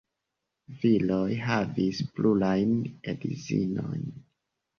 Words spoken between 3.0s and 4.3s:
edzinojn.